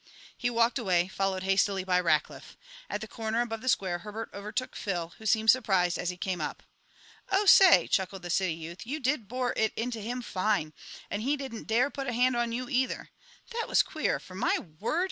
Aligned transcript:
He 0.35 0.49
walked 0.49 0.79
away, 0.79 1.07
followed 1.07 1.43
hastily 1.43 1.83
by 1.83 2.01
Rackliff. 2.01 2.57
At 2.89 3.01
the 3.01 3.07
corner 3.07 3.39
above 3.41 3.61
the 3.61 3.69
square 3.69 3.99
Herbert 3.99 4.31
overtook 4.33 4.75
Phil, 4.75 5.13
who 5.19 5.27
seemed 5.27 5.51
surprised 5.51 5.99
as 5.99 6.09
he 6.09 6.17
came 6.17 6.41
up. 6.41 6.63
"Oh, 7.31 7.45
say," 7.45 7.85
chuckled 7.87 8.23
the 8.23 8.31
city 8.31 8.55
youth, 8.55 8.87
"you 8.87 8.99
did 8.99 9.27
bore 9.27 9.53
it 9.55 9.73
into 9.75 10.01
him 10.01 10.23
fine! 10.23 10.73
And 11.11 11.21
he 11.21 11.37
didn't 11.37 11.67
dare 11.67 11.91
put 11.91 12.07
a 12.07 12.13
hand 12.13 12.35
on 12.35 12.51
you, 12.51 12.67
either. 12.67 13.11
That 13.51 13.67
was 13.69 13.83
queer, 13.83 14.19
for, 14.19 14.33
my 14.33 14.57
word! 14.79 14.99